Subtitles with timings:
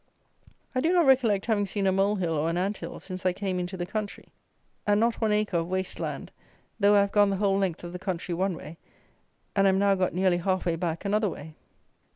[0.73, 3.33] I do not recollect having seen a mole hill or an ant hill since I
[3.33, 4.29] came into the country;
[4.87, 6.31] and not one acre of waste land,
[6.79, 8.79] though I have gone the whole length of the country one way,
[9.55, 11.53] and am now got nearly half way back another way.